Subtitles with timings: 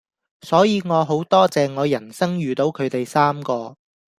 [0.41, 3.75] 所以我好多謝我人生遇到佢哋三個⠀